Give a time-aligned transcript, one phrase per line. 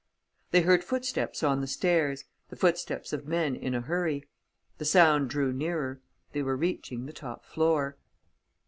[0.49, 4.27] They heard footsteps on the stairs, the footsteps of men in a hurry.
[4.79, 6.01] The sound drew nearer.
[6.31, 7.99] They were reaching the top floor.